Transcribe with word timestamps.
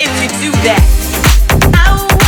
if 0.00 0.10
you 0.22 0.28
do 0.40 0.52
that. 0.62 0.82
I 1.74 2.23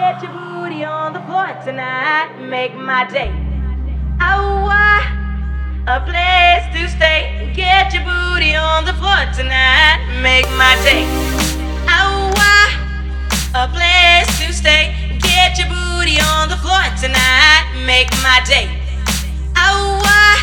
Get 0.00 0.22
your 0.22 0.32
booty 0.32 0.82
on 0.82 1.12
the 1.12 1.20
floor 1.28 1.52
tonight, 1.62 2.32
make 2.40 2.74
my 2.74 3.04
day. 3.04 3.28
Oh, 4.18 4.64
want 4.64 5.04
a 5.86 6.00
place 6.00 6.64
to 6.72 6.88
stay. 6.88 7.52
Get 7.54 7.92
your 7.92 8.04
booty 8.08 8.56
on 8.56 8.86
the 8.86 8.94
floor 8.94 9.28
tonight, 9.36 10.00
make 10.22 10.48
my 10.56 10.72
day. 10.88 11.04
Oh, 11.84 12.32
want 12.32 12.72
a 13.52 13.68
place 13.68 14.24
to 14.40 14.54
stay. 14.54 14.96
Get 15.20 15.58
your 15.58 15.68
booty 15.68 16.16
on 16.32 16.48
the 16.48 16.56
floor 16.56 16.80
tonight, 16.96 17.68
make 17.84 18.08
my 18.24 18.40
day. 18.48 18.72
Oh, 19.54 20.00
want 20.00 20.40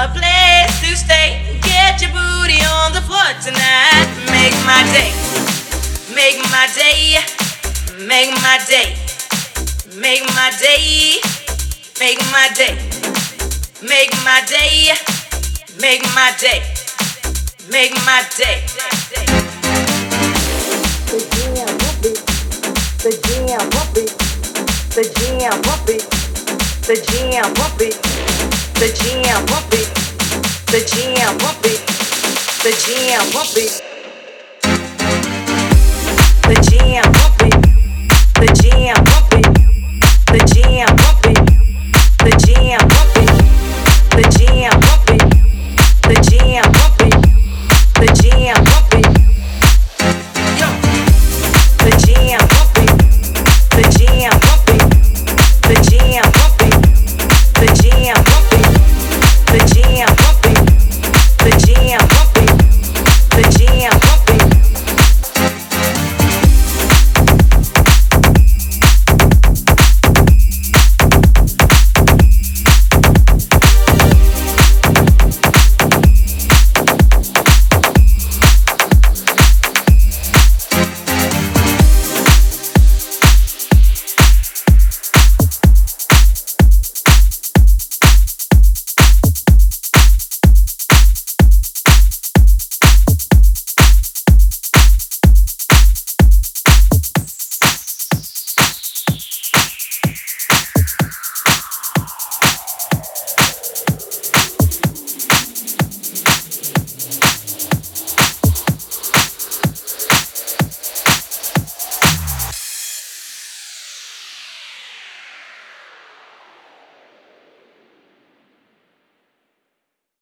a 0.00 0.08
place 0.16 0.72
to 0.80 0.96
stay. 0.96 1.60
Get 1.60 2.00
your 2.00 2.10
booty 2.10 2.64
on 2.64 2.94
the 2.96 3.04
floor 3.04 3.36
tonight, 3.44 4.08
make 4.32 4.56
my 4.64 4.80
day. 4.96 5.12
Make 6.16 6.40
my 6.48 6.66
day. 6.74 7.51
Make 8.06 8.30
my 8.42 8.58
day. 8.68 8.96
Make 9.94 10.24
my 10.34 10.50
day. 10.58 11.20
Make 12.00 12.18
my 12.32 12.48
day. 12.56 12.74
Make 13.80 14.10
my 14.24 14.42
day. 14.46 14.94
Make 15.80 16.02
my 16.14 16.34
day. 16.40 16.62
Make 17.70 17.94
my 18.04 18.24
day. 18.36 18.64
The 21.06 21.18
jam 21.30 21.70
whoopee. 21.78 22.18
The 23.04 23.12
jam 23.22 23.70
whoopee. 23.70 24.10
The 24.96 25.04
jam 25.14 25.54
whoopee. 25.62 26.00
The 26.88 26.96
jam 27.06 27.54
whoopee. 27.54 27.92
The 28.80 28.88
jam 28.98 29.46
whoopee. 29.46 29.86
The 30.72 30.80
jam 30.90 31.38
whoopee. 31.38 31.78
The 32.62 32.72
jam 32.82 33.24
whoopee. 33.32 33.70
The 36.48 36.54
jam 36.68 37.11
the 40.32 40.38
jam. 40.46 41.21